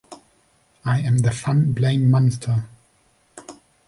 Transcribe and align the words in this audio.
I 0.83 1.01
Am 1.05 1.19
the 1.19 1.29
Fun 1.29 1.73
Blame 1.73 2.09
Monster! 2.09 2.63